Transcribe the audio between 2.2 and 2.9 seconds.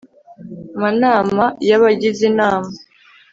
inama